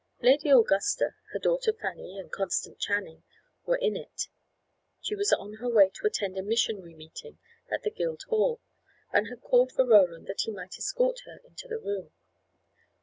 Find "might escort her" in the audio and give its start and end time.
10.51-11.39